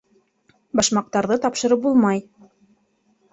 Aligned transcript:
Башмаҡтарҙы 0.79 1.37
тапшырып 1.43 1.85
булмай. 1.85 2.25